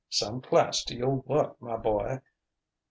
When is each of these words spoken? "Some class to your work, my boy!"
"Some 0.09 0.41
class 0.41 0.83
to 0.85 0.95
your 0.95 1.17
work, 1.27 1.61
my 1.61 1.77
boy!" 1.77 2.21